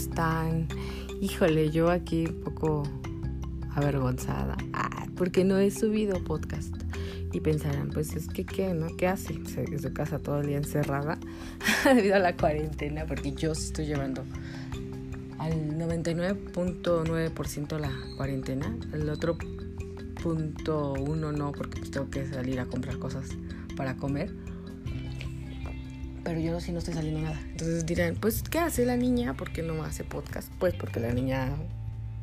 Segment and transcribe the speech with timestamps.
[0.00, 0.66] están?
[1.20, 2.82] Híjole, yo aquí un poco
[3.74, 6.74] avergonzada, ah, porque no he subido podcast.
[7.32, 8.88] Y pensarán, pues es que, ¿qué, no?
[8.96, 9.34] ¿Qué hace?
[9.34, 11.16] en su casa todo el día encerrada
[11.84, 14.24] debido a la cuarentena, porque yo estoy llevando
[15.38, 18.76] al 99.9% la cuarentena.
[18.92, 19.38] El otro
[20.20, 23.28] punto uno no, porque pues tengo que salir a comprar cosas
[23.76, 24.34] para comer
[26.30, 27.40] pero yo sí no estoy saliendo nada.
[27.42, 29.34] Entonces dirán, pues, ¿qué hace la niña?
[29.34, 30.48] ¿Por qué no hace podcast?
[30.60, 31.48] Pues porque la niña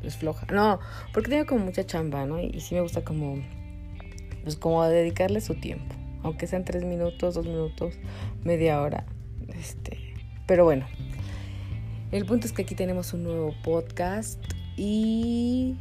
[0.01, 0.47] es floja.
[0.49, 0.79] No,
[1.13, 2.39] porque tiene como mucha chamba, ¿no?
[2.39, 3.43] Y, sí me gusta como,
[4.43, 5.93] pues como dedicarle su tiempo.
[6.23, 7.95] Aunque sean tres minutos, dos minutos,
[8.45, 9.05] media hora.
[9.49, 10.15] Este,
[10.45, 10.87] pero bueno.
[12.13, 14.41] El punto es que aquí tenemos un nuevo podcast
[14.77, 15.75] y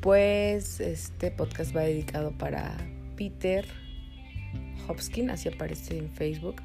[0.00, 2.76] pues este podcast va dedicado para
[3.16, 3.66] Peter
[4.86, 6.62] Hopkins, así aparece en Facebook.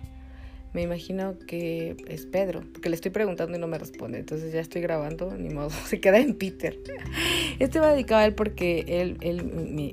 [0.74, 4.20] Me imagino que es Pedro, porque le estoy preguntando y no me responde.
[4.20, 6.80] Entonces ya estoy grabando, ni modo, se queda en Peter.
[7.58, 9.44] Este va dedicado a él porque él, él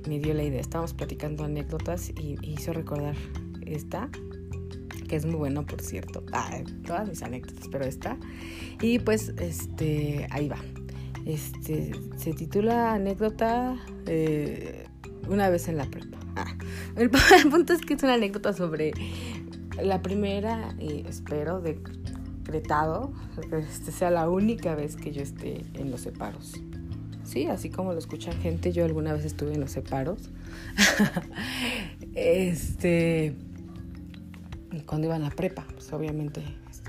[0.07, 0.61] me, dio la idea.
[0.61, 3.17] Estábamos platicando anécdotas y, hizo recordar
[3.65, 4.11] esta,
[5.09, 6.23] que es muy bueno, por cierto.
[6.33, 8.19] Ah, todas mis anécdotas, pero esta.
[8.83, 10.59] Y pues, este, ahí va.
[11.25, 14.85] Este, se titula Anécdota eh,
[15.29, 16.19] una vez en la prepa.
[16.37, 16.55] Ah,
[16.97, 17.11] el
[17.51, 18.93] punto es que es una anécdota sobre
[19.83, 23.13] la primera, y espero, decretado,
[23.49, 26.55] que este sea la única vez que yo esté en los separos.
[27.25, 30.31] Sí, así como lo escuchan gente, yo alguna vez estuve en los separos.
[32.15, 33.35] este.
[34.85, 36.43] Cuando iba en la prepa, pues obviamente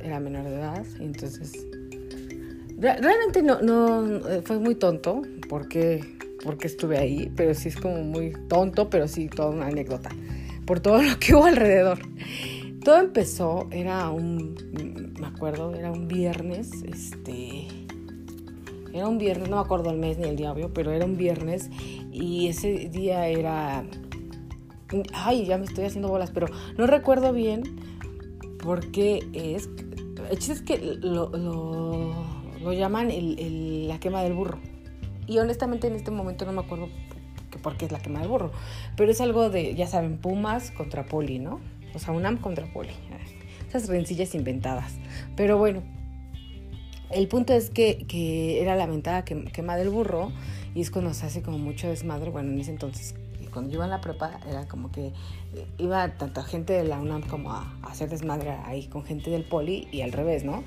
[0.03, 1.65] era menor de edad, y entonces.
[2.79, 8.33] Realmente no, no fue muy tonto porque, porque estuve ahí, pero sí es como muy
[8.47, 10.11] tonto, pero sí toda una anécdota
[10.67, 11.97] por todo lo que hubo alrededor.
[12.87, 14.55] Todo empezó, era un,
[15.19, 17.67] me acuerdo, era un viernes, este,
[18.93, 21.69] era un viernes, no me acuerdo el mes ni el día, pero era un viernes
[22.13, 23.83] y ese día era,
[25.13, 26.47] ay, ya me estoy haciendo bolas, pero
[26.77, 27.63] no recuerdo bien
[28.63, 29.69] porque es,
[30.31, 34.59] el chiste es que lo, lo, llaman el, la quema del burro.
[35.27, 36.87] Y honestamente en este momento no me acuerdo
[37.51, 38.53] que por qué es la quema del burro,
[38.95, 41.59] pero es algo de, ya saben, Pumas contra Poli, ¿no?
[41.93, 42.93] O sea, UNAM contra Poli.
[43.67, 44.93] Esas rencillas inventadas.
[45.35, 45.83] Pero bueno,
[47.09, 50.31] el punto es que, que era lamentada que, quema del burro
[50.75, 52.29] y es cuando se hace como mucho desmadre.
[52.29, 53.15] Bueno, en ese entonces,
[53.51, 55.13] cuando yo iba en la prepa, era como que
[55.77, 59.87] iba tanta gente de la UNAM como a, hacer desmadre ahí con gente del Poli
[59.91, 60.63] y al revés, ¿no?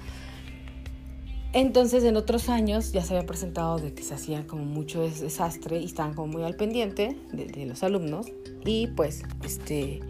[1.53, 5.81] Entonces, en otros años ya se había presentado de que se hacía como mucho desastre
[5.81, 8.27] y estaban como muy al pendiente de, de los alumnos.
[8.65, 10.01] Y pues, este,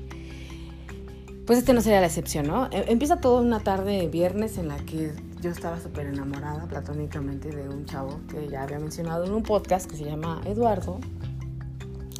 [1.47, 2.67] pues este no sería la excepción, ¿no?
[2.67, 7.51] E, empieza todo una tarde de viernes en la que yo estaba súper enamorada platónicamente
[7.51, 11.01] de un chavo que ya había mencionado en un podcast que se llama Eduardo,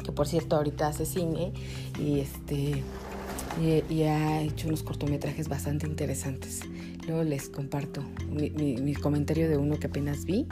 [0.03, 1.53] que por cierto ahorita hace cine
[1.99, 2.83] y este
[3.89, 6.61] y, ha hecho unos cortometrajes bastante interesantes.
[7.05, 10.47] Luego les comparto mi, comentario de uno que apenas vi,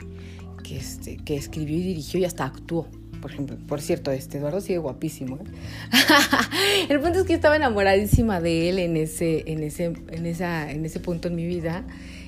[0.62, 2.86] que, este, que escribió y dirigió y hasta actuó
[3.20, 5.36] por ejemplo, por cierto, este Eduardo sigue guapísimo.
[5.36, 6.86] ¿eh?
[6.88, 10.84] el punto es que estaba enamoradísima de él en ese, en ese, en esa, en
[10.84, 11.84] ese punto en mi vida.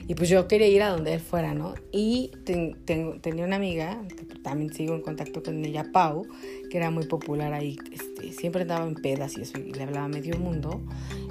[0.08, 1.74] Y pues yo quería ir a donde él fuera, ¿no?
[1.92, 6.26] Y tenía una amiga, que también sigo en contacto con ella, Pau,
[6.70, 10.06] que era muy popular ahí, este, siempre andaba en pedas y eso, y le hablaba
[10.06, 10.82] a medio mundo.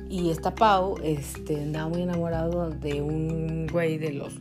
[0.10, 4.34] Y esta Pau este, andaba muy enamorado de un güey de los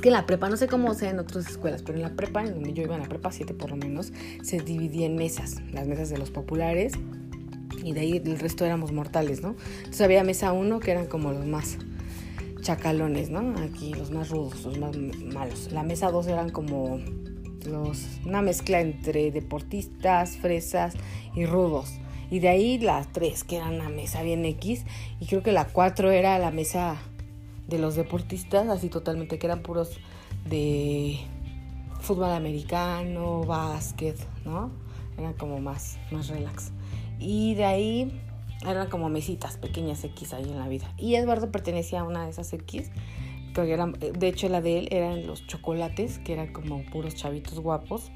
[0.00, 2.42] que en la prepa, no sé cómo sea en otras escuelas, pero en la prepa,
[2.42, 4.12] en donde yo iba en la prepa 7 por lo menos,
[4.42, 6.94] se dividía en mesas, las mesas de los populares
[7.82, 9.56] y de ahí el resto éramos mortales, ¿no?
[9.78, 11.78] Entonces había mesa 1 que eran como los más
[12.60, 13.54] chacalones, ¿no?
[13.58, 15.72] Aquí los más rudos, los más malos.
[15.72, 17.00] La mesa 2 eran como
[17.66, 20.94] los, una mezcla entre deportistas, fresas
[21.34, 21.94] y rudos.
[22.30, 24.84] Y de ahí las 3 que eran una mesa bien X
[25.18, 26.96] y creo que la 4 era la mesa
[27.70, 29.98] de los deportistas, así totalmente, que eran puros
[30.44, 31.18] de
[32.00, 34.70] fútbol americano, básquet, ¿no?
[35.16, 36.72] Eran como más, más relax.
[37.18, 38.20] Y de ahí
[38.66, 40.92] eran como mesitas pequeñas X ahí en la vida.
[40.98, 42.90] Y Eduardo pertenecía a una de esas X,
[43.54, 47.60] que eran, de hecho la de él eran los chocolates, que eran como puros chavitos
[47.60, 48.10] guapos.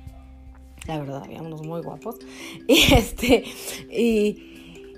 [0.86, 2.16] La verdad, había unos muy guapos.
[2.68, 3.44] Y este,
[3.90, 4.53] y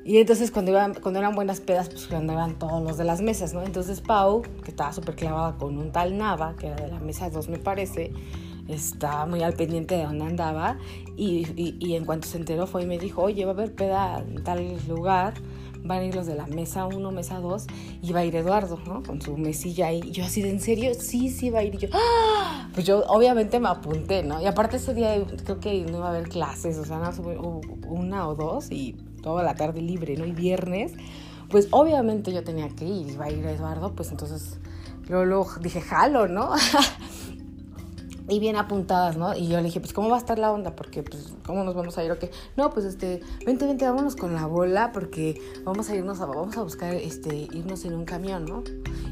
[0.07, 3.53] y entonces cuando, iban, cuando eran buenas pedas, pues andaban todos los de las mesas,
[3.55, 3.63] ¿no?
[3.63, 7.29] Entonces Pau, que estaba súper clavada con un tal Nava, que era de la mesa
[7.29, 8.13] 2 me parece,
[8.69, 10.79] estaba muy al pendiente de dónde andaba
[11.17, 14.19] y, y, en cuanto se enteró fue y me dijo, oye, va a haber peda
[14.21, 15.35] en tal lugar,
[15.83, 17.67] van a ir los de la mesa 1, mesa 2
[18.03, 19.03] y va a ir Eduardo, ¿no?
[19.03, 20.03] Con su mesilla ahí.
[20.05, 20.93] Y yo así de, ¿en serio?
[20.95, 21.75] Sí, sí va a ir.
[21.75, 22.69] Y yo, ¡ah!
[22.75, 24.41] Pues yo obviamente me apunté, ¿no?
[24.41, 27.13] Y aparte ese día creo que no iba a haber clases, o sea,
[27.89, 30.25] una o dos y toda la tarde libre, ¿no?
[30.25, 30.93] Y viernes,
[31.51, 34.61] pues obviamente yo tenía que ir, iba a ir Eduardo, pues entonces
[35.09, 36.53] luego dije, jalo, ¿no?
[38.29, 39.35] y bien apuntadas, ¿no?
[39.35, 40.77] Y yo le dije, pues, ¿cómo va a estar la onda?
[40.77, 42.13] Porque, pues, ¿cómo nos vamos a ir?
[42.13, 42.31] ¿O qué?
[42.57, 46.57] No, pues, este, vente, vente, vámonos con la bola porque vamos a irnos a, vamos
[46.57, 48.63] a buscar, este, irnos en un camión, ¿no?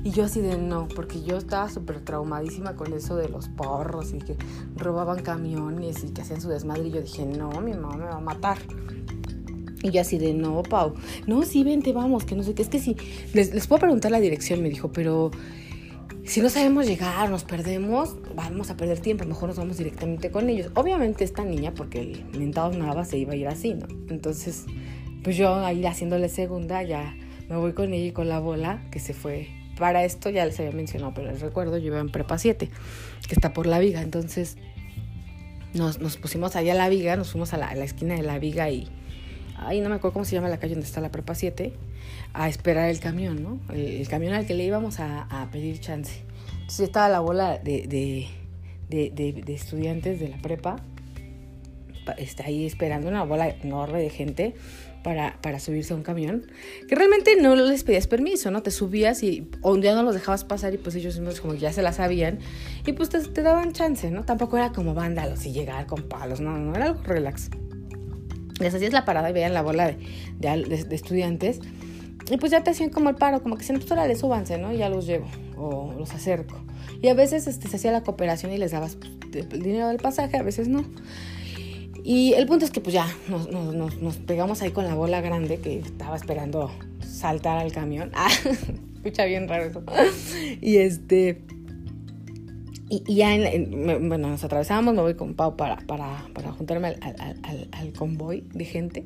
[0.05, 4.13] Y yo así de no, porque yo estaba súper traumadísima con eso de los porros
[4.13, 4.37] y que
[4.77, 6.85] robaban camiones y que hacían su desmadre.
[6.85, 8.59] Y yo dije, no, mi mamá me va a matar.
[9.85, 10.95] Y yo así de, no, Pau,
[11.27, 12.63] no, sí, vente, vamos, que no sé qué.
[12.63, 12.97] Es que sí,
[13.35, 15.31] les, les puedo preguntar la dirección, me dijo, pero
[16.25, 20.49] si no sabemos llegar, nos perdemos, vamos a perder tiempo, mejor nos vamos directamente con
[20.49, 20.71] ellos.
[20.75, 23.87] Obviamente esta niña, porque el mentado Nava se iba a ir así, ¿no?
[24.09, 24.65] Entonces,
[25.23, 27.15] pues yo ahí haciéndole segunda, ya
[27.51, 29.49] me voy con ella y con la bola, que se fue.
[29.79, 32.71] Para esto ya les había mencionado, pero les recuerdo, yo iba en prepa 7,
[33.29, 34.01] que está por la viga.
[34.01, 34.57] Entonces,
[35.75, 38.89] nos, pusimos allá a la viga, nos fuimos a la, esquina de la viga y...
[39.57, 41.73] Ay, no me acuerdo cómo se llama la calle donde está la prepa 7
[42.33, 43.61] a esperar el camión, ¿no?
[43.73, 46.23] El, camión al que le íbamos a, pedir chance.
[46.53, 47.87] Entonces estaba la bola de,
[48.89, 50.77] de, estudiantes de la prepa,
[52.19, 54.55] está ahí esperando una bola enorme de gente
[55.03, 56.47] para, para, subirse a un camión,
[56.89, 58.63] que realmente no les pedías permiso, ¿no?
[58.63, 61.73] Te subías y un día no los dejabas pasar y pues ellos mismos como ya
[61.73, 62.39] se la sabían
[62.87, 64.25] y pues te, te daban chance, ¿no?
[64.25, 67.51] Tampoco era como vándalos y llegar con palos, no, no, era algo relax.
[68.61, 69.95] Les hacías la parada y veían la bola
[70.39, 71.61] de, estudiantes
[72.31, 74.59] y pues ya te hacían como el paro, como que no, pues ahora les súbanse,
[74.59, 74.73] ¿no?
[74.73, 76.57] Y ya los llevo o los acerco.
[77.03, 79.13] Y a veces este, se hacía la cooperación y les dabas pues,
[79.53, 80.85] el dinero del pasaje, a veces no.
[82.03, 85.21] Y el punto es que pues ya nos, nos, nos, pegamos ahí con la bola
[85.21, 88.11] grande que estaba esperando saltar al camión.
[88.15, 88.29] Ah,
[88.97, 89.83] escucha bien raro eso.
[90.63, 91.43] Y este...
[93.07, 93.37] Y, ya
[94.01, 98.45] bueno, nos atravesábamos, me voy con Pau para, para, para juntarme al, al, al, convoy
[98.53, 99.05] de gente.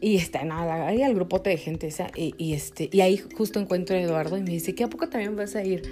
[0.00, 3.96] Y está nada, ahí al grupote de gente esa, y, este, y ahí justo encuentro
[3.96, 5.82] a Eduardo y me dice, ¿qué a poco también vas a ir?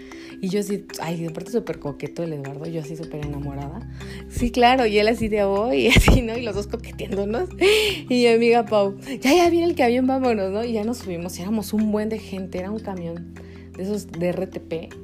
[0.42, 3.90] Y yo así, ay, de parte súper coqueto el Eduardo, yo así súper enamorada.
[4.28, 6.36] Sí, claro, y él así de hoy, y así, ¿no?
[6.36, 7.48] Y los dos coqueteándonos.
[7.58, 10.64] Y mi amiga Pau, ya, ya viene el camión, vámonos, ¿no?
[10.64, 13.34] Y ya nos subimos, y éramos un buen de gente, era un camión
[13.76, 15.03] de esos de RTP,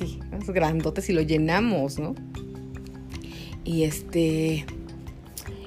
[0.00, 2.14] así, grandotes, y lo llenamos, ¿no?
[3.64, 4.64] Y este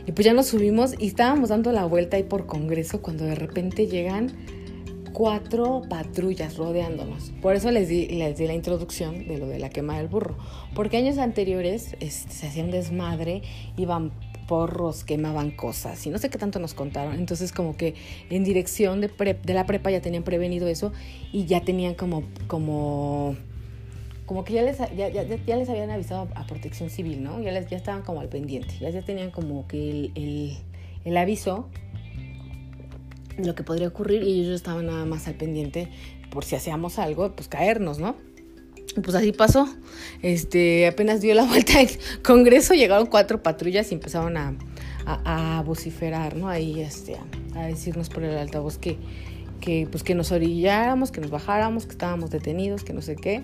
[0.10, 3.36] y pues ya nos subimos y estábamos dando la vuelta ahí por Congreso cuando de
[3.36, 4.32] repente llegan
[5.14, 7.32] cuatro patrullas rodeándonos.
[7.44, 10.36] Por eso les di, les di la introducción de lo de la quema del burro.
[10.74, 13.44] Porque años anteriores este, se hacían desmadre,
[13.78, 14.12] iban
[14.48, 17.14] porros, quemaban cosas y no sé qué tanto nos contaron.
[17.20, 17.94] Entonces como que
[18.32, 20.92] en dirección de, de la prepa ya tenían prevenido eso
[21.32, 23.36] y ya tenían como, como
[24.30, 27.42] como que ya les, ya, ya, ya les habían avisado a, protección civil, ¿no?
[27.42, 30.56] Ya, les, ya estaban como al pendiente, ya, ya tenían como que el,
[31.04, 31.68] el, aviso
[33.36, 35.90] de lo que podría ocurrir y ellos estaban nada más al pendiente
[36.30, 38.18] por si hacíamos algo, pues caernos, ¿no?
[39.04, 39.68] Pues así pasó.
[40.22, 41.88] Este, apenas dio la vuelta al
[42.24, 44.54] Congreso, llegaron cuatro patrullas y empezaron a,
[45.08, 46.50] a, vociferar, ¿no?
[46.50, 47.18] Ahí este,
[47.56, 49.00] a, decirnos por el altavoz que,
[49.60, 53.42] que, pues, que nos orilláramos, que nos bajáramos, que estábamos detenidos, que no sé qué.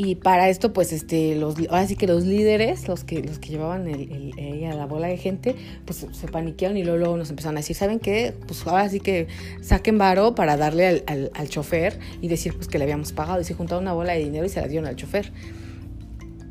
[0.00, 3.48] Y para esto, pues, este, los, ahora sí que los líderes, los que, los que
[3.48, 7.60] llevaban el, el, la bola de gente, pues se paniquearon y luego, nos empezaron a
[7.62, 8.32] decir, ¿saben qué?
[8.46, 9.26] Pues ahora sí que
[9.60, 13.40] saquen varo para darle al, al, chofer y decir pues que le habíamos pagado.
[13.40, 15.32] Y se juntaron una bola de dinero y se la dieron al chofer.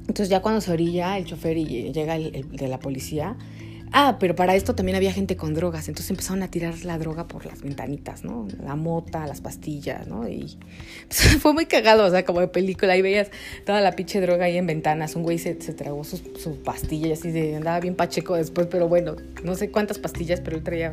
[0.02, 3.38] Entonces ya cuando se orilla el chofer y llega el de la policía,
[3.94, 7.28] Ah, pero para esto también había gente con drogas, entonces empezaron a tirar la droga
[7.28, 8.48] por las ventanitas, ¿no?
[8.64, 10.28] La mota, las pastillas, ¿no?
[10.28, 10.58] Y
[11.08, 13.30] pues, fue muy cagado, o sea, como de película, ahí veías
[13.66, 17.12] toda la pinche droga ahí en ventanas, un güey se, tragó su, su pastilla y
[17.14, 20.92] así de, andaba bien pacheco después, pero bueno, no sé cuántas pastillas, pero él traía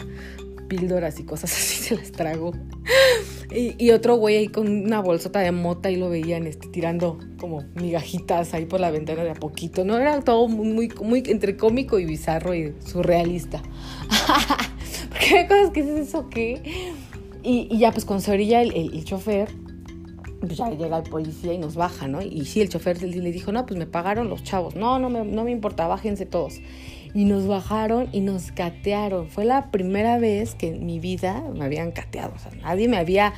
[0.68, 2.52] píldoras y cosas así, se las tragó.
[3.50, 7.62] Y, otro güey ahí con una bolsota de mota y lo veían este, tirando como
[7.74, 9.84] migajitas ahí por la ventana de a poquito.
[9.84, 13.62] No era todo muy, muy, entre cómico y bizarro y surrealista.
[15.10, 16.92] Porque hay cosas que es eso que.
[17.42, 19.48] Y, ya pues con su orilla el, el, chofer,
[20.40, 22.22] pues ya llega el policía y nos baja, ¿no?
[22.22, 24.74] Y sí, el chofer le dijo, no, pues me pagaron los chavos.
[24.74, 26.60] No, no me, no me importa, bájense todos
[27.14, 29.28] y nos bajaron y nos catearon.
[29.28, 32.34] Fue la primera vez que en mi vida me habían cateado.
[32.34, 33.32] O sea, nadie me había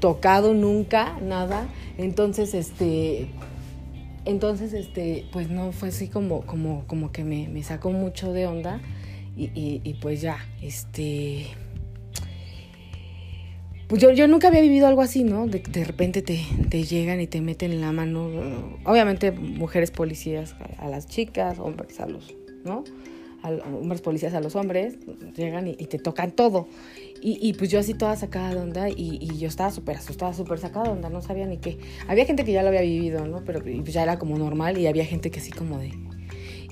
[0.00, 1.66] tocado nunca, nada.
[1.96, 3.28] Entonces, este,
[4.26, 8.46] Entonces, este, pues no fue así como, como, como que me, me sacó mucho de
[8.46, 8.80] onda.
[9.34, 11.46] Y, pues ya, este.
[13.88, 15.46] Pues yo, yo nunca había vivido algo así, ¿no?
[15.46, 18.28] De, repente te, te, llegan y te meten en la mano.
[18.84, 22.34] Obviamente, mujeres policías a las chicas, hombres a los,
[22.64, 22.84] ¿no?
[23.42, 24.98] A, hombres policías a los hombres,
[25.34, 26.68] llegan y, y te tocan todo.
[27.24, 30.86] Y, pues yo así toda sacada de onda y, yo estaba súper asustada, súper sacada
[30.86, 31.78] de onda, no sabía ni qué.
[32.08, 33.44] Había gente que ya lo había vivido, ¿no?
[33.44, 35.92] Pero pues ya era como normal y había gente que así como de...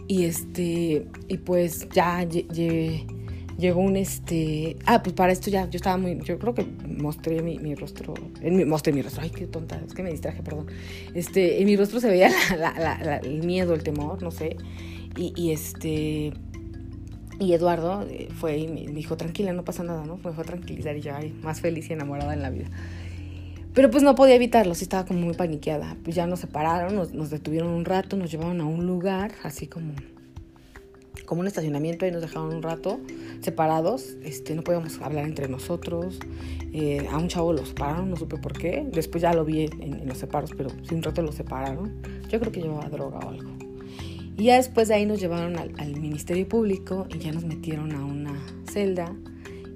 [0.08, 2.26] Y este, y pues ya
[3.58, 4.76] llegó un este...
[4.86, 6.18] Ah, pues para esto ya, yo estaba muy...
[6.24, 8.14] Yo creo que mostré mi, rostro,
[8.66, 10.66] mostré mi rostro, ay, qué tonta, es que me distraje, perdón.
[11.14, 14.56] Este, en mi rostro se veía la, la, el miedo, el temor, no sé.
[15.16, 16.32] Y este
[17.40, 20.18] y Eduardo eh, fue y me dijo, tranquila, no pasa nada, ¿no?
[20.18, 22.68] Me fue a tranquilizar y yo, ay, más feliz y enamorada en la vida.
[23.72, 25.96] Pero pues no podía evitarlo, sí estaba como muy paniqueada.
[26.04, 29.94] Pues ya nos separaron, nos, detuvieron un rato, nos llevaron a un lugar, así como,
[31.24, 33.00] como un estacionamiento, y nos dejaron un rato
[33.40, 34.16] separados.
[34.22, 36.18] Este, no podíamos hablar entre nosotros.
[36.74, 38.86] Eh, a un chavo lo separaron, no supe por qué.
[38.92, 42.02] Después ya lo vi en, en los separos, pero sí un rato lo separaron.
[42.28, 43.59] Yo creo que llevaba droga o algo.
[44.40, 47.92] Y ya después de ahí nos llevaron al, al, Ministerio Público y ya nos metieron
[47.92, 48.42] a una
[48.72, 49.14] celda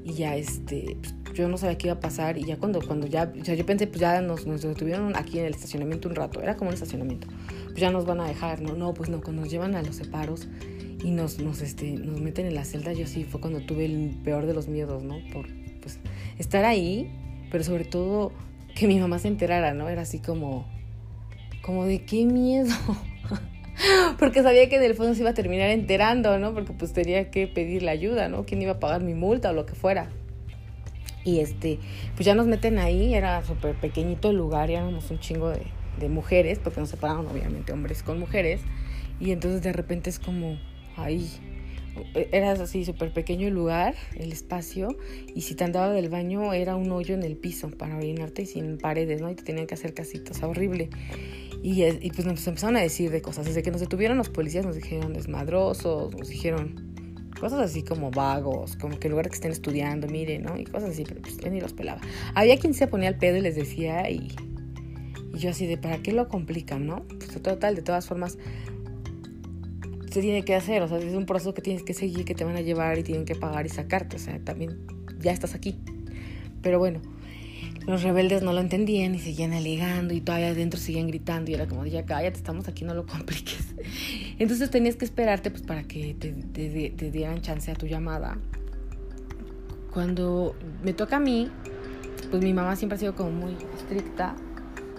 [0.07, 3.07] y ya este, pues, yo no sabía qué iba a pasar y ya cuando, cuando
[3.07, 6.15] ya, o sea, yo pensé pues ya nos, nos detuvieron aquí en el estacionamiento un
[6.15, 7.27] rato, era como un estacionamiento,
[7.67, 9.97] pues ya nos van a dejar, no, no, pues no, cuando nos llevan a los
[9.97, 10.49] separos
[11.05, 14.19] y nos, nos, este, nos meten en la celda, yo sí fue cuando tuve el
[14.25, 15.17] peor de los miedos, ¿no?
[15.31, 15.47] Por
[15.83, 15.99] pues
[16.39, 17.13] estar ahí,
[17.51, 18.33] pero sobre todo
[18.75, 19.91] que mi mamá se enterara, ¿no?
[19.91, 20.67] Era así como,
[21.61, 22.73] como de qué miedo.
[24.19, 26.55] porque sabía que en el fondo se iba a terminar enterando, ¿no?
[26.55, 28.45] Porque pues tenía que pedirle ayuda, ¿no?
[28.45, 30.11] ¿Quién iba a pagar mi multa o lo que fuera?
[31.25, 31.79] Y este,
[32.17, 35.63] pues ya nos meten ahí, era súper pequeñito el lugar, éramos un chingo de,
[35.99, 38.61] de mujeres, porque nos separaron obviamente hombres con mujeres,
[39.21, 40.59] y entonces de repente es como
[40.97, 41.31] ahí,
[42.15, 44.97] era así súper pequeño el lugar, el espacio,
[45.35, 48.47] y si te andaba del baño era un hoyo en el piso para orinarte y
[48.47, 49.31] sin paredes, ¿no?
[49.31, 50.91] Y te tenían que hacer casitas, o sea, horrible.
[51.65, 53.47] Y, y, pues nos empezaron a decir de cosas.
[53.47, 56.93] Desde que nos detuvieron los policías nos dijeron desmadrosos, nos dijeron
[57.41, 60.59] cosas así como vagos, como que en lugar que estén estudiando, miren, ¿no?
[60.59, 62.03] Y cosas así, pero pues yo ni los pelaba.
[62.35, 64.29] Había quien se ponía al pedo y les decía y,
[65.33, 67.07] y yo así de, ¿para qué lo complican, no?
[67.09, 68.37] Pues total, de todas formas,
[70.11, 72.45] se tiene que hacer, o sea, es un proceso que tienes que seguir, que te
[72.45, 74.87] van a llevar y tienen que pagar y sacarte, o sea, también
[75.19, 75.79] ya estás aquí.
[76.61, 77.01] Pero bueno,
[77.87, 81.67] los rebeldes no lo entendían y seguían alegando y todavía adentro seguían gritando y era
[81.67, 83.75] como, ya cállate, estamos aquí, no lo compliques.
[84.39, 88.39] Entonces tenías que esperarte pues para que te, te, te dieran chance a tu llamada.
[89.93, 91.51] Cuando me toca a mí,
[92.31, 94.35] pues mi mamá siempre ha sido como muy estricta.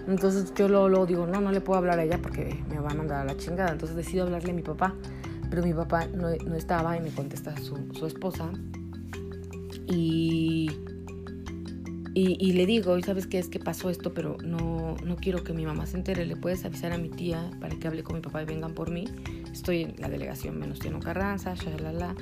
[0.06, 2.94] Entonces yo luego digo, no, no le puedo hablar a ella porque me va a
[2.94, 3.72] mandar a la chingada.
[3.72, 4.94] Entonces decido hablarle a mi papá.
[5.50, 8.50] Pero mi papá no, no estaba y me contesta su, su esposa.
[9.86, 10.70] Y
[12.18, 14.14] y, y, le digo, ¿y sabes qué es que pasó esto?
[14.14, 16.24] Pero no, no quiero que mi mamá se entere.
[16.24, 18.90] ¿Le puedes avisar a mi tía para que hable con mi papá y vengan por
[18.90, 19.04] mí?
[19.52, 22.14] Estoy en la delegación Menos-Tieno Carranza, shalala.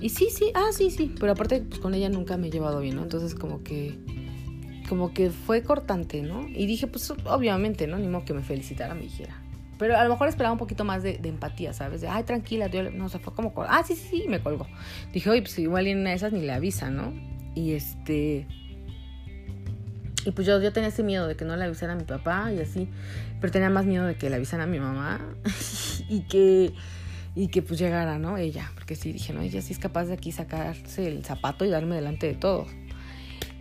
[0.00, 1.12] Y sí, sí, ah, sí, sí.
[1.18, 3.02] Pero aparte, pues con ella nunca me he llevado bien, ¿no?
[3.02, 3.98] Entonces, como que.
[4.88, 6.46] Como que fue cortante, ¿no?
[6.46, 7.98] Y dije, pues obviamente, ¿no?
[7.98, 9.42] Ni modo que me felicitara, me dijera.
[9.80, 12.02] Pero a lo mejor esperaba un poquito más de, de empatía, ¿sabes?
[12.02, 14.68] De, ay, tranquila, yo no, o sea, fue como, ah, sí, sí, sí, me colgó.
[15.12, 17.12] Dije, oye, pues igual en una de esas ni le avisa, ¿no?
[17.56, 18.46] Y este.
[20.24, 22.52] Y pues yo, yo tenía ese miedo de que no le avisara a mi papá
[22.52, 22.88] y así,
[23.40, 25.20] pero tenía más miedo de que le avisara a mi mamá
[26.08, 26.72] y que
[27.34, 28.36] y que pues llegara, ¿no?
[28.36, 31.68] Ella, porque sí dije, no, ella sí es capaz de aquí sacarse el zapato y
[31.68, 32.66] darme delante de todo.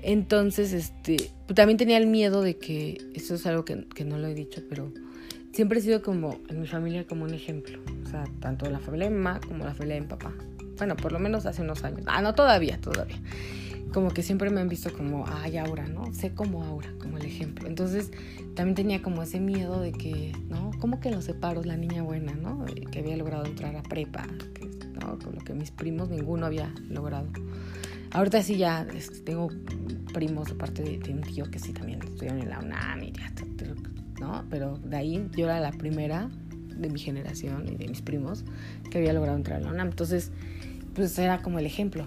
[0.02, 4.18] Entonces, este, pues también tenía el miedo de que, eso es algo que, que no
[4.18, 4.92] lo he dicho, pero
[5.54, 7.80] siempre he sido como, en mi familia, como un ejemplo.
[8.04, 10.34] O sea, tanto la familia de mamá como la familia de mi papá.
[10.78, 12.02] Bueno, por lo menos hace unos años.
[12.08, 13.18] Ah, no, todavía, todavía
[13.94, 16.14] como que siempre me han visto como, ay, Aura, ¿no?
[16.14, 17.68] Sé como Aura, como el ejemplo.
[17.68, 18.12] Entonces
[18.56, 20.72] también tenía como ese miedo de que, ¿no?
[20.80, 22.66] Como que los separos la niña buena, ¿no?
[22.92, 24.68] Que había logrado entrar a prepa, que,
[25.00, 25.18] ¿no?
[25.20, 27.28] Con lo que mis primos ninguno había logrado.
[28.12, 28.88] Ahorita sí ya
[29.26, 29.50] tengo
[30.14, 33.12] primos de parte de, de, un tío que sí también estudiaron en la UNAM y
[33.12, 33.32] ya,
[34.20, 34.46] ¿no?
[34.50, 36.30] Pero de ahí yo era la primera
[36.78, 38.44] de mi generación y de mis primos
[38.90, 39.90] que había logrado entrar a la UNAM.
[39.90, 40.32] Entonces,
[40.94, 42.06] pues era como el ejemplo,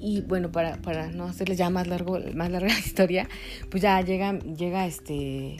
[0.00, 3.28] y bueno, para, para no hacerles ya más largo, más larga la historia,
[3.70, 5.56] pues ya llega, llega este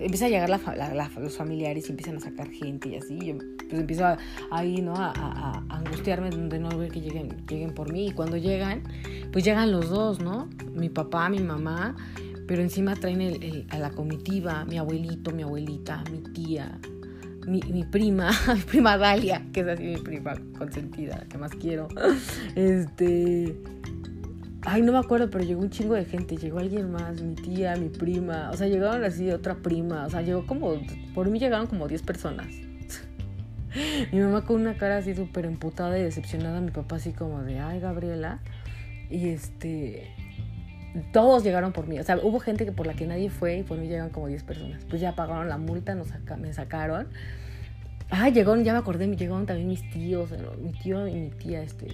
[0.00, 3.18] empieza a llegar los familiares y empiezan a sacar gente y así.
[3.18, 3.36] Yo
[3.68, 4.18] pues empiezo a,
[4.50, 4.94] ahí, ¿no?
[4.96, 8.08] A, angustiarme de no ver que lleguen, lleguen por mí.
[8.08, 8.82] Y cuando llegan,
[9.32, 10.48] pues llegan los dos, ¿no?
[10.72, 11.94] Mi papá, mi mamá.
[12.46, 16.80] pero encima traen a la comitiva, mi abuelito, mi abuelita, mi tía,
[17.46, 21.88] mi, mi, prima, mi prima Dalia, que es así mi prima consentida, que más quiero.
[22.54, 23.56] Este.
[24.62, 26.36] Ay, no me acuerdo, pero llegó un chingo de gente.
[26.36, 28.50] Llegó alguien más, mi tía, mi prima.
[28.52, 30.06] O sea, llegaron así otra prima.
[30.06, 30.74] O sea, llegó como.
[31.14, 32.46] Por mí llegaron como 10 personas.
[34.12, 36.60] mi mamá con una cara así súper emputada y decepcionada.
[36.60, 38.40] Mi papá así como de, ay, Gabriela.
[39.08, 40.14] Y este
[41.12, 41.98] todos llegaron por mí.
[41.98, 44.28] O sea, hubo gente que por la que nadie fue y por mí llegaron como
[44.28, 44.84] 10 personas.
[44.88, 47.08] Pues ya pagaron la multa, nos me sacaron.
[48.10, 50.30] Ah, llegaron, ya me acordé, llegaron también mis tíos,
[50.60, 51.86] mi tío y mi tía, este,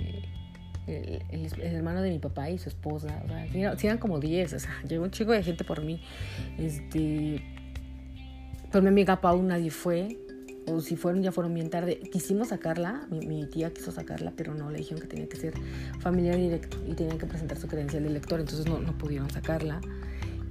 [0.87, 3.23] el, hermano de mi papá y su esposa.
[3.25, 6.00] O sea, eran como 10, o sea, llegó un chico de gente por mí.
[6.59, 7.43] Este,
[8.73, 10.19] por mi amiga Pau nadie fue
[10.66, 11.99] o si fueron, ya fueron bien tarde.
[12.11, 15.54] Quisimos sacarla, mi, tía quiso sacarla, pero no, le dijeron que tenía que ser
[16.00, 19.80] familiar directo y tenían que presentar su credencial de elector, entonces no, no pudieron sacarla.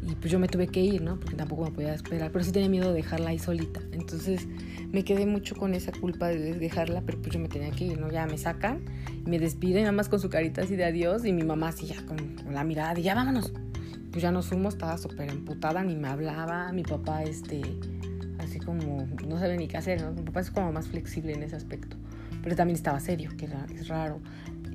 [0.07, 1.19] Y pues yo me tuve que ir, ¿no?
[1.19, 3.81] Porque tampoco me podía esperar, pero sí tenía miedo de dejarla ahí solita.
[3.91, 4.47] Entonces
[4.91, 7.99] me quedé mucho con esa culpa de dejarla, pero pues yo me tenía que ir,
[7.99, 8.11] ¿no?
[8.11, 8.81] Ya me sacan,
[9.25, 12.05] me despiden, nada más con su carita así de adiós y mi mamá así ya
[12.05, 12.17] con
[12.53, 13.51] la mirada de ya vámonos.
[14.11, 17.61] Pues ya nos fuimos, estaba súper emputada, ni me hablaba, mi papá, este
[18.65, 20.11] como no sabe ni qué hacer, ¿no?
[20.11, 21.97] Mi papá es como más flexible en ese aspecto,
[22.43, 24.19] pero también estaba serio, que es raro.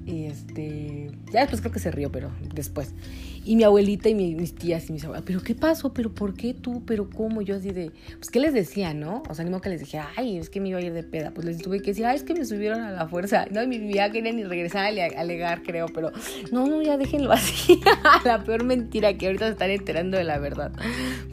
[0.07, 2.95] Y este, ya después creo que se rió, pero después.
[3.45, 5.95] Y mi abuelita y mis tías y mis abuelas, ¿pero qué pasó?
[5.95, 6.83] ¿Pero por qué tú?
[6.85, 7.41] ¿Pero cómo?
[7.41, 9.23] Yo así de, pues, ¿qué les decía, no?
[9.29, 11.03] O sea, ni modo que les dije, ay, es que me iba a ir de
[11.03, 11.31] peda.
[11.33, 13.47] Pues les tuve que decir, ay, es que me subieron a la fuerza.
[13.51, 16.13] No, mi vida quería ni regresar a alegar, creo, pero
[16.53, 17.81] no, no, ya déjenlo así.
[18.25, 20.73] la peor mentira que ahorita se están enterando de la verdad.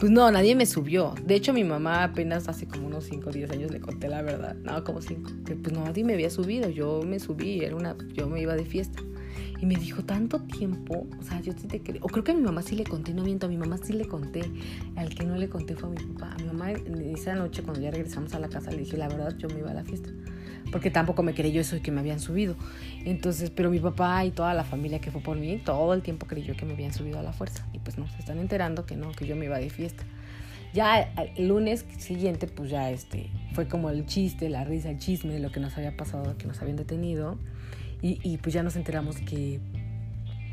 [0.00, 1.14] Pues no, nadie me subió.
[1.24, 4.22] De hecho, mi mamá apenas hace como unos 5 o 10 años le conté la
[4.22, 4.56] verdad.
[4.56, 5.30] No, como 5.
[5.46, 6.68] Que pues no, nadie me había subido.
[6.68, 9.00] Yo me subí, era una, yo me iba de fiesta.
[9.60, 12.00] Y me dijo, tanto tiempo, o sea, yo sí te creo.
[12.02, 13.92] O creo que a mi mamá sí le conté, no miento, a mi mamá sí
[13.92, 14.42] le conté.
[14.96, 16.32] Al que no le conté fue a mi papá.
[16.32, 19.36] A mi mamá esa noche, cuando ya regresamos a la casa, le dije, la verdad,
[19.36, 20.10] yo me iba a la fiesta.
[20.70, 22.56] Porque tampoco me creyó eso de que me habían subido.
[23.04, 26.26] Entonces, pero mi papá y toda la familia que fue por mí, todo el tiempo
[26.26, 27.66] creyó que me habían subido a la fuerza.
[27.72, 30.04] Y pues no, se están enterando que no, que yo me iba de fiesta.
[30.74, 31.00] Ya
[31.36, 35.40] el lunes siguiente, pues ya este, fue como el chiste, la risa, el chisme de
[35.40, 37.38] lo que nos había pasado, que nos habían detenido.
[38.00, 39.60] Y, pues ya nos enteramos que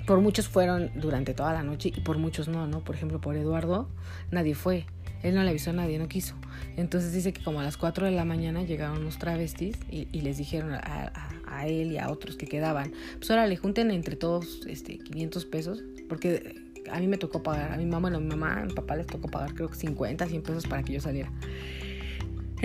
[0.08, 2.84] por muchos fueron durante toda la noche y por muchos no, ¿no?
[2.84, 3.88] Por ejemplo, por Eduardo
[4.32, 4.86] nadie fue.
[5.24, 6.36] Él no le avisó a nadie, no quiso.
[6.78, 10.38] Entonces dice que como a las 4 de la mañana llegaron los travestis y, les
[10.38, 15.00] dijeron a, él y a otros que quedaban, pues ahora le junten entre todos este,
[15.00, 18.62] 500 pesos, porque a mí me tocó pagar, a mi mamá, no, a mi mamá,
[18.62, 21.32] a mi papá les tocó pagar creo que 50, 100 pesos para que yo saliera.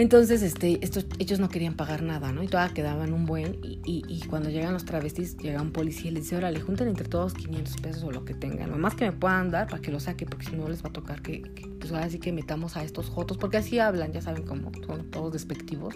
[0.01, 2.43] Entonces, este, estos, ellos no querían pagar nada, ¿no?
[2.43, 3.59] Y todavía quedaban un buen.
[3.63, 7.07] Y, y, cuando llegan los travestis, llega un policía y les dice, órale, junten entre
[7.07, 8.71] todos 500 pesos o lo que tengan.
[8.71, 10.89] Lo más que me puedan dar para que lo saque, porque si no les va
[10.89, 11.43] a tocar que,
[11.79, 15.11] pues ahora sí que metamos a estos jotos, porque así hablan, ya saben cómo son
[15.11, 15.95] todos despectivos.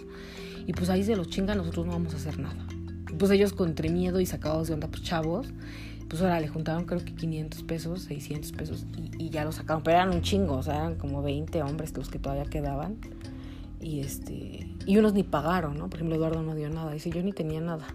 [0.67, 2.63] Y pues ahí se los chingan, nosotros no vamos a hacer nada.
[3.17, 5.47] Pues ellos con miedo y sacados de onda, pues chavos,
[6.09, 9.81] pues ahora le juntaron creo que 500 pesos, 600 pesos y, y ya lo sacaron.
[9.81, 12.97] Pero eran un chingo, o sea, eran como 20 hombres los que todavía quedaban
[13.81, 15.89] y este y unos ni pagaron, ¿no?
[15.89, 17.87] Por ejemplo, Eduardo no dio nada, dice, yo ni tenía nada.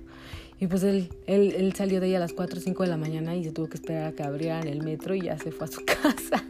[0.59, 2.97] Y pues él, él, él salió de ahí a las 4 o 5 de la
[2.97, 5.67] mañana y se tuvo que esperar a que abrieran el metro y ya se fue
[5.67, 6.45] a su casa.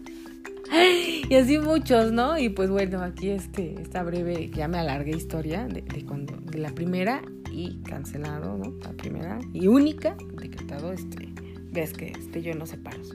[1.28, 2.38] y así muchos, ¿no?
[2.38, 6.70] Y pues bueno, aquí este, esta breve, ya me alargué historia de, cuando, de la
[6.70, 8.74] primera y cancelado, ¿no?
[8.82, 11.28] La primera y única decretado este,
[11.70, 13.14] ves que este yo no separos.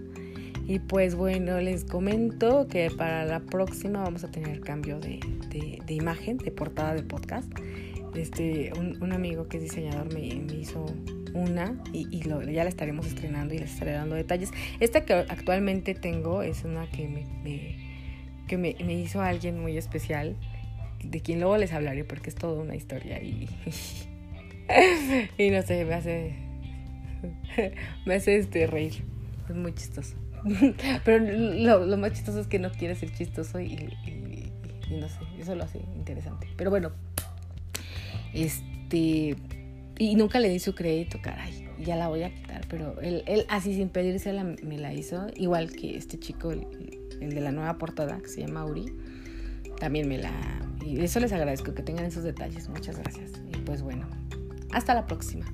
[0.67, 5.19] Y pues bueno, les comento que para la próxima vamos a tener cambio de,
[5.85, 7.47] de, imagen, de portada de podcast.
[8.15, 10.21] Este, un, amigo que es diseñador me,
[10.55, 10.85] hizo
[11.33, 12.21] una y, y
[12.53, 14.51] ya la estaremos estrenando y les estaré dando detalles.
[14.79, 17.75] Esta que actualmente tengo es una que me,
[18.47, 20.35] que me, hizo alguien muy especial,
[21.03, 23.47] de quien luego les hablaré porque es toda una historia y,
[25.37, 26.35] y no sé, me hace,
[28.07, 29.03] me hace este reír.
[29.47, 30.24] Es muy chistoso.
[31.03, 31.25] Pero
[31.85, 33.89] lo, más chistoso es que no quiere ser chistoso y,
[34.89, 36.47] no sé, eso lo hace interesante.
[36.55, 36.91] Pero bueno,
[38.33, 39.35] este.
[39.97, 41.69] Y nunca le di su crédito, caray.
[41.79, 45.27] Ya la voy a quitar, pero él, así sin pedírsela me la hizo.
[45.35, 46.67] Igual que este chico, el,
[47.21, 48.93] el de la nueva portada, que se llama Uri.
[49.79, 50.31] También me la.
[50.85, 52.69] Y eso les agradezco que tengan esos detalles.
[52.69, 53.31] Muchas gracias.
[53.53, 54.07] Y pues bueno,
[54.71, 55.45] hasta la próxima.